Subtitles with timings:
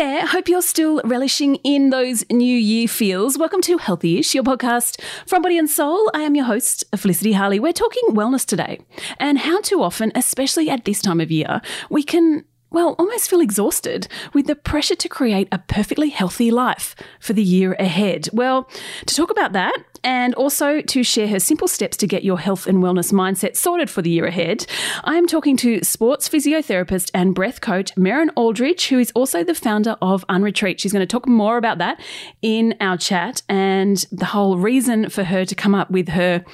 [0.00, 0.26] there.
[0.26, 3.36] Hope you're still relishing in those new year feels.
[3.36, 6.10] Welcome to Healthyish, your podcast from Body and Soul.
[6.14, 7.60] I am your host, Felicity Harley.
[7.60, 8.80] We're talking wellness today
[9.18, 11.60] and how too often, especially at this time of year,
[11.90, 16.94] we can well, almost feel exhausted with the pressure to create a perfectly healthy life
[17.18, 18.28] for the year ahead.
[18.32, 18.68] Well,
[19.06, 22.66] to talk about that and also to share her simple steps to get your health
[22.66, 24.66] and wellness mindset sorted for the year ahead,
[25.04, 29.54] I am talking to sports physiotherapist and breath coach Merryn Aldridge, who is also the
[29.54, 30.78] founder of Unretreat.
[30.78, 32.00] She's going to talk more about that
[32.40, 36.44] in our chat and the whole reason for her to come up with her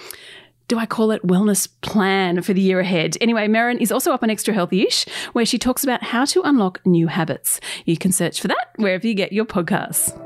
[0.68, 3.16] do I call it wellness plan for the year ahead?
[3.20, 6.42] Anyway, Merryn is also up on Extra Healthy Ish, where she talks about how to
[6.42, 7.60] unlock new habits.
[7.84, 10.25] You can search for that wherever you get your podcasts.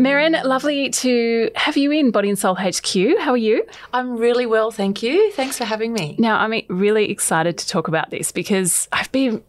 [0.00, 3.18] Merryn, lovely to have you in Body and Soul HQ.
[3.18, 3.66] How are you?
[3.92, 5.30] I'm really well, thank you.
[5.32, 6.16] Thanks for having me.
[6.18, 9.44] Now, I'm really excited to talk about this because I've been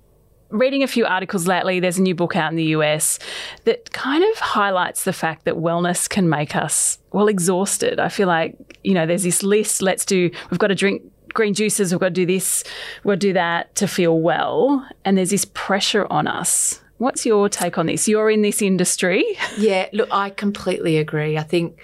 [0.49, 1.79] reading a few articles lately.
[1.79, 3.17] There's a new book out in the US
[3.63, 7.97] that kind of highlights the fact that wellness can make us, well, exhausted.
[8.01, 11.01] I feel like, you know, there's this list, let's do, we've got to drink
[11.33, 12.65] green juices, we've got to do this,
[13.05, 14.85] we've got to do that to feel well.
[15.05, 18.07] And there's this pressure on us What's your take on this?
[18.07, 19.25] You're in this industry.
[19.57, 21.35] Yeah, look, I completely agree.
[21.35, 21.81] I think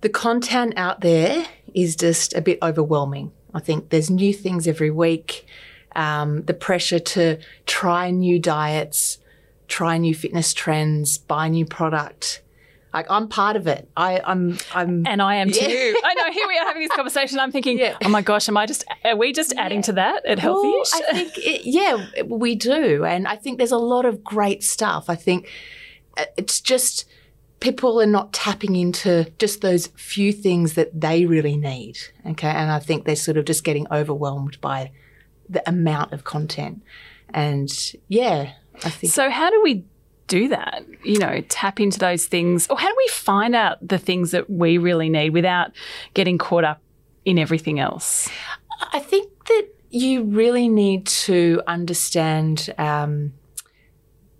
[0.00, 3.32] the content out there is just a bit overwhelming.
[3.52, 5.46] I think there's new things every week.
[5.94, 9.18] Um, the pressure to try new diets,
[9.68, 12.40] try new fitness trends, buy new product.
[12.92, 13.88] Like I'm part of it.
[13.96, 15.64] I, I'm, I'm, and I am too.
[15.64, 15.92] Yeah.
[16.04, 16.32] I know.
[16.32, 17.38] Here we are having this conversation.
[17.38, 17.96] I'm thinking, yeah.
[18.04, 18.84] oh my gosh, am I just?
[19.04, 19.62] Are we just yeah.
[19.62, 20.68] adding to that at Healthy?
[20.68, 24.64] Well, I think, it, yeah, we do, and I think there's a lot of great
[24.64, 25.08] stuff.
[25.08, 25.48] I think
[26.16, 27.08] uh, it's just
[27.60, 31.98] people are not tapping into just those few things that they really need.
[32.26, 34.90] Okay, and I think they're sort of just getting overwhelmed by
[35.48, 36.82] the amount of content,
[37.32, 37.70] and
[38.08, 39.12] yeah, I think.
[39.12, 39.84] So how do we
[40.30, 40.86] do that?
[41.04, 42.66] You know, tap into those things?
[42.70, 45.72] Or how do we find out the things that we really need without
[46.14, 46.80] getting caught up
[47.24, 48.30] in everything else?
[48.92, 53.32] I think that you really need to understand, um,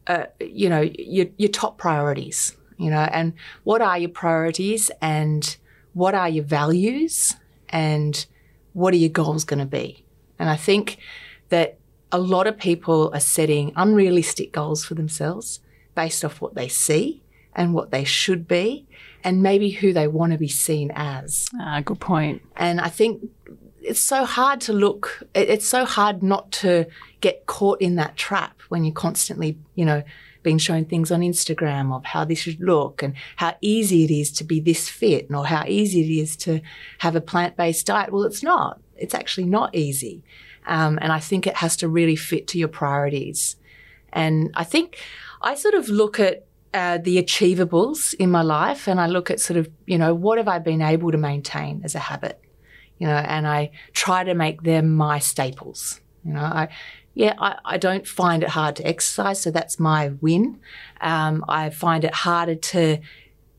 [0.07, 3.35] uh, you know, your, your top priorities, you know, and
[3.65, 5.57] what are your priorities and
[5.93, 7.35] what are your values
[7.69, 8.27] and
[8.75, 10.05] what are your goals going to be?
[10.39, 10.99] And I think
[11.49, 11.79] that
[12.13, 15.61] a lot of people are setting unrealistic goals for themselves
[16.01, 17.23] based off what they see
[17.55, 18.87] and what they should be
[19.23, 21.47] and maybe who they want to be seen as.
[21.61, 22.41] Ah, good point.
[22.57, 23.29] And I think
[23.83, 26.87] it's so hard to look, it's so hard not to
[27.21, 30.03] get caught in that trap when you're constantly, you know,
[30.43, 34.33] being shown things on Instagram of how this should look and how easy it is
[34.33, 36.63] to be this fit or how easy it is to
[36.99, 38.11] have a plant based diet.
[38.11, 38.81] Well, it's not.
[38.97, 40.23] It's actually not easy.
[40.67, 43.57] Um, and I think it has to really fit to your priorities.
[44.13, 44.99] And I think
[45.41, 49.41] I sort of look at uh, the achievables in my life and I look at
[49.41, 52.41] sort of, you know, what have I been able to maintain as a habit,
[52.99, 56.01] you know, and I try to make them my staples.
[56.25, 56.69] You know, I,
[57.15, 60.61] yeah, I, I don't find it hard to exercise, so that's my win.
[61.01, 62.99] Um, I find it harder to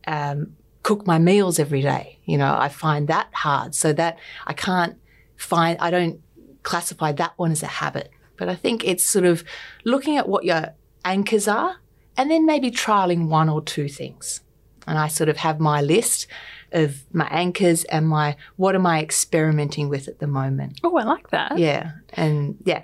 [0.07, 2.19] um, cook my meals every day.
[2.25, 4.97] You know, I find that hard, so that I can't
[5.35, 6.21] find, I don't
[6.63, 8.11] classify that one as a habit.
[8.37, 9.43] But I think it's sort of
[9.83, 10.73] looking at what your
[11.05, 11.77] anchors are,
[12.17, 14.41] and then maybe trialing one or two things.
[14.87, 16.27] And I sort of have my list
[16.71, 20.79] of my anchors and my what am I experimenting with at the moment.
[20.83, 21.57] Oh, I like that.
[21.57, 21.91] Yeah.
[22.13, 22.83] And yeah.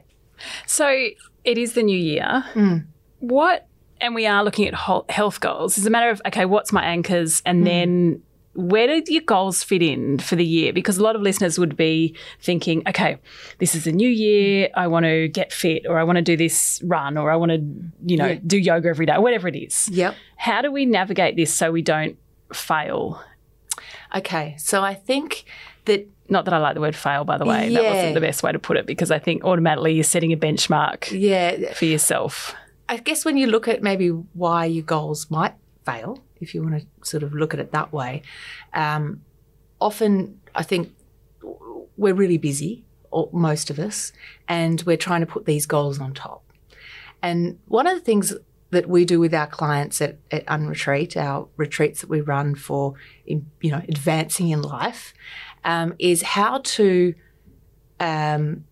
[0.65, 0.87] So
[1.43, 2.43] it is the new year.
[2.53, 2.85] Mm.
[3.19, 3.67] What
[3.99, 4.75] and we are looking at
[5.09, 5.77] health goals.
[5.77, 7.65] It's a matter of okay, what's my anchors, and mm.
[7.65, 8.23] then
[8.57, 10.73] where do your goals fit in for the year?
[10.73, 13.19] Because a lot of listeners would be thinking, okay,
[13.59, 14.69] this is a new year.
[14.75, 17.51] I want to get fit or I want to do this run or I want
[17.51, 17.57] to,
[18.03, 18.39] you know, yeah.
[18.45, 19.87] do yoga every day, whatever it is.
[19.89, 20.15] Yep.
[20.37, 22.17] How do we navigate this so we don't
[22.51, 23.21] fail?
[24.15, 24.55] Okay.
[24.57, 25.45] So I think
[25.85, 27.69] that not that I like the word fail, by the way.
[27.69, 27.81] Yeah.
[27.81, 30.37] That wasn't the best way to put it because I think automatically you're setting a
[30.37, 31.73] benchmark yeah.
[31.73, 32.55] for yourself.
[32.89, 35.53] I guess when you look at maybe why your goals might
[35.87, 36.11] fail,
[36.43, 38.21] if you want to sort of look at it that way.
[38.73, 39.03] Um,
[39.79, 40.83] often, I think
[42.01, 42.73] we're really busy,
[43.09, 44.13] or most of us,
[44.47, 46.43] and we're trying to put these goals on top.
[47.21, 48.33] And one of the things
[48.69, 52.93] that we do with our clients at, at Unretreat, our retreats that we run for,
[53.25, 55.13] in, you know, advancing in life,
[55.63, 57.13] um, is how to,
[57.99, 58.65] um,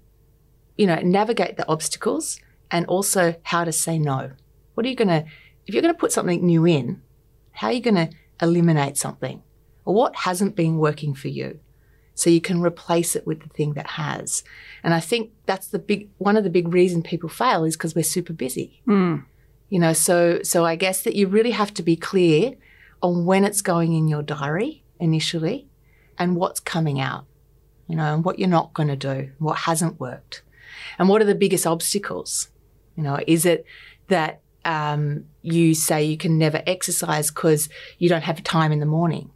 [0.77, 2.39] you know, navigate the obstacles
[2.69, 4.31] and also how to say no.
[4.73, 5.23] What are you going to,
[5.65, 7.01] if you're going to put something new in,
[7.55, 8.09] how are you going to
[8.41, 9.41] eliminate something
[9.85, 11.59] or what hasn't been working for you
[12.15, 14.43] so you can replace it with the thing that has.
[14.83, 17.93] And I think that's the big one of the big reasons people fail is because
[17.93, 18.81] we're super busy.
[18.87, 19.25] Mm.
[19.69, 22.55] You know, so so I guess that you really have to be clear
[23.01, 25.67] on when it's going in your diary initially
[26.17, 27.25] and what's coming out.
[27.87, 30.41] You know, and what you're not going to do, what hasn't worked.
[30.97, 32.49] And what are the biggest obstacles?
[32.95, 33.65] You know, is it
[34.07, 38.85] that um, you say you can never exercise because you don't have time in the
[38.85, 39.31] morning?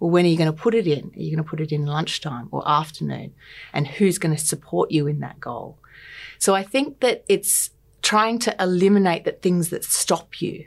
[0.00, 1.10] Well, when are you going to put it in?
[1.14, 3.34] Are you going to put it in lunchtime or afternoon?
[3.72, 5.78] And who's going to support you in that goal?
[6.38, 7.70] So I think that it's
[8.02, 10.66] trying to eliminate the things that stop you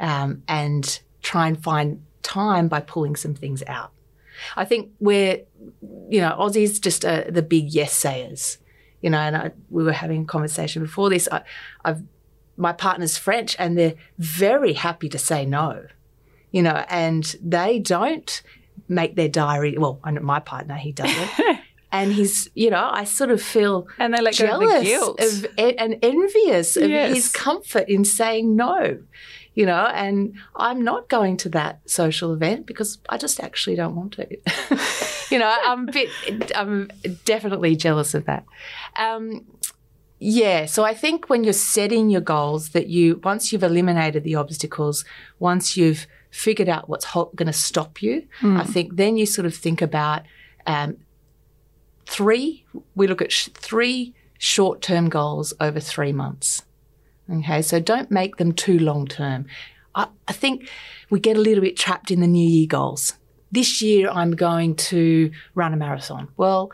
[0.00, 3.92] um, and try and find time by pulling some things out.
[4.56, 5.42] I think we're,
[6.08, 8.58] you know, Aussies just are the big yes sayers,
[9.02, 11.28] you know, and I, we were having a conversation before this.
[11.30, 11.42] I,
[11.84, 12.02] I've,
[12.58, 15.86] my partner's French and they're very happy to say no
[16.50, 18.42] you know, and they don't
[18.88, 19.76] make their diary.
[19.76, 21.30] Well, my partner, he doesn't.
[21.92, 25.98] and he's, you know, I sort of feel and they let go of of, and
[26.02, 27.14] envious of Yes.
[27.14, 28.98] his comfort in saying no,
[29.54, 29.86] you know.
[29.92, 34.26] And I'm not going to that social event because I just actually don't want to.
[35.30, 36.08] you know, I'm a bit,
[36.54, 36.90] I'm
[37.24, 38.44] definitely jealous of that.
[38.96, 39.44] Um,
[40.18, 44.34] yeah, so I think when you're setting your goals, that you once you've eliminated the
[44.34, 45.04] obstacles,
[45.38, 49.46] once you've figured out what's ho- going to stop you, I think then you sort
[49.46, 50.22] of think about
[50.66, 50.96] um,
[52.06, 52.64] three.
[52.94, 56.62] We look at sh- three short-term goals over three months.
[57.30, 59.46] Okay, so don't make them too long-term.
[59.94, 60.68] I, I think
[61.10, 63.14] we get a little bit trapped in the New Year goals.
[63.52, 66.28] This year, I'm going to run a marathon.
[66.36, 66.70] Well,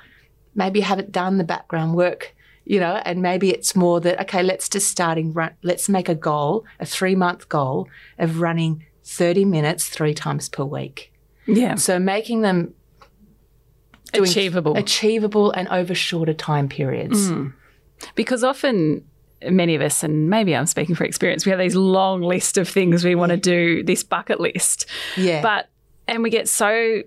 [0.55, 2.35] maybe you haven't done the background work,
[2.65, 6.15] you know, and maybe it's more that, okay, let's just starting run, let's make a
[6.15, 7.89] goal, a three month goal
[8.19, 11.13] of running 30 minutes three times per week.
[11.47, 11.75] Yeah.
[11.75, 12.75] So making them
[14.15, 14.77] Achievable.
[14.77, 17.31] achievable and over shorter time periods.
[17.31, 17.53] Mm.
[18.15, 19.05] Because often
[19.43, 22.69] many of us, and maybe I'm speaking for experience, we have these long list of
[22.69, 24.87] things we want to do, this bucket list.
[25.17, 25.43] Yeah.
[25.43, 25.69] But
[26.07, 27.03] and we get so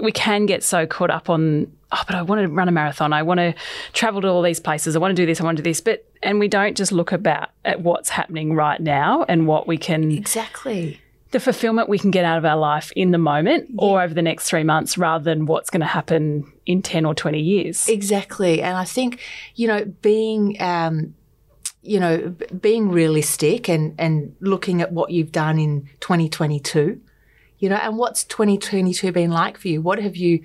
[0.00, 3.12] we can get so caught up on oh, but I want to run a marathon.
[3.12, 3.54] I want to
[3.92, 4.96] travel to all these places.
[4.96, 5.40] I want to do this.
[5.40, 5.80] I want to do this.
[5.80, 9.76] But and we don't just look about at what's happening right now and what we
[9.76, 11.00] can exactly.
[11.32, 14.22] the fulfillment we can get out of our life in the moment or over the
[14.22, 17.88] next three months rather than what's going to happen in 10 or 20 years.
[17.88, 18.62] Exactly.
[18.62, 19.20] And I think,
[19.54, 21.14] you know, being, um,
[21.82, 27.00] you know, being realistic and, and looking at what you've done in 2022,
[27.58, 29.82] you know, and what's 2022 been like for you?
[29.82, 30.44] What have you,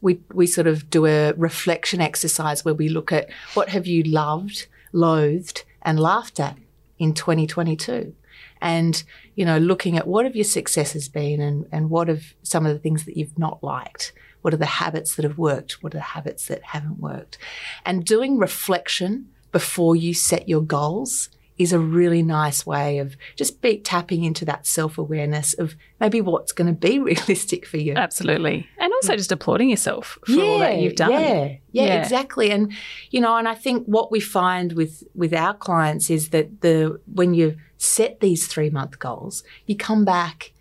[0.00, 4.02] we, we sort of do a reflection exercise where we look at what have you
[4.02, 6.56] loved, loathed, and laughed at
[6.98, 8.14] in 2022.
[8.60, 9.02] And,
[9.34, 12.72] you know, looking at what have your successes been and, and what have some of
[12.72, 14.12] the things that you've not liked?
[14.42, 15.82] What are the habits that have worked?
[15.82, 17.38] What are the habits that haven't worked?
[17.84, 23.60] And doing reflection before you set your goals is a really nice way of just
[23.60, 27.94] be tapping into that self awareness of maybe what's going to be realistic for you.
[27.94, 28.66] Absolutely.
[28.78, 29.16] And also mm.
[29.16, 31.12] just applauding yourself for all that you've done.
[31.12, 32.02] Yeah, yeah, Yeah.
[32.02, 32.50] exactly.
[32.50, 32.72] And
[33.10, 37.00] you know, and I think what we find with with our clients is that the
[37.12, 40.52] when you set these three month goals, you come back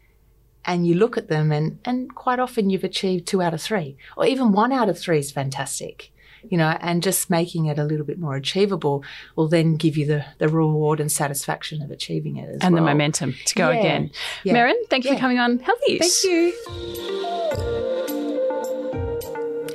[0.65, 3.97] and you look at them, and and quite often you've achieved two out of three,
[4.17, 6.11] or even one out of three is fantastic.
[6.49, 9.03] You know, and just making it a little bit more achievable
[9.35, 12.81] will then give you the, the reward and satisfaction of achieving it as And the
[12.81, 14.11] momentum to go Yeah, again.
[14.43, 14.53] yeah.
[14.53, 15.15] Merryn, thank you Yeah.
[15.17, 15.99] for coming on Healthy.
[15.99, 16.53] Thank you.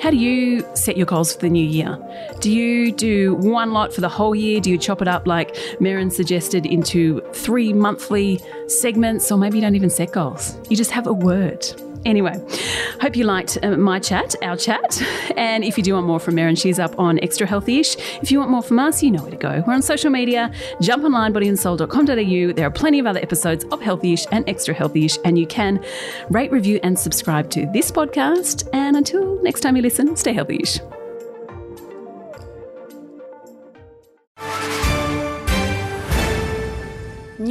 [0.00, 1.96] How do you set your goals for the new year?
[2.40, 4.60] Do you do one lot for the whole year?
[4.60, 9.30] Do you chop it up like Merryn suggested into three monthly segments?
[9.30, 10.56] Or maybe you don't even set goals.
[10.68, 11.64] You just have a word.
[12.04, 12.34] Anyway,
[13.00, 15.02] hope you liked uh, my chat, our chat.
[15.36, 17.96] And if you do want more from Merryn, she's up on Extra Healthy-ish.
[18.22, 19.62] If you want more from us, you know where to go.
[19.66, 20.50] We're on social media.
[20.80, 22.52] Jump online, bodyandsoul.com.au.
[22.52, 25.18] There are plenty of other episodes of Healthy-ish and Extra Healthy-ish.
[25.24, 25.84] And you can
[26.30, 28.68] rate, review, and subscribe to this podcast.
[28.72, 31.01] And until next time you listen, stay healthy-ish.